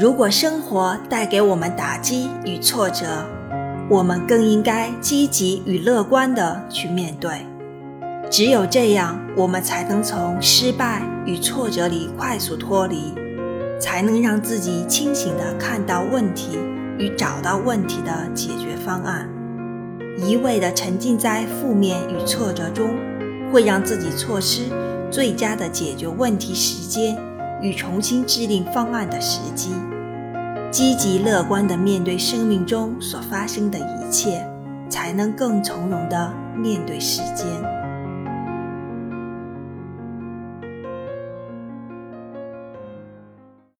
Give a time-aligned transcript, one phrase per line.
[0.00, 3.26] 如果生活带给我们打击与挫折，
[3.90, 7.44] 我们更应该积极与乐观地去面对。
[8.30, 13.12] 只有这样，我们才能从失败与挫折里快速脱离，
[13.80, 16.56] 才能让自己清醒地看到问题
[16.96, 19.28] 与找到问题的解决方案。
[20.16, 22.90] 一味地沉浸在负面与挫折中，
[23.52, 24.62] 会让自己错失
[25.10, 27.18] 最佳的解决问题时间
[27.60, 29.70] 与重新制定方案的时机。
[30.70, 34.46] 积极乐观地面对生命中所发生的一切，
[34.90, 37.46] 才能更从容地面对时间。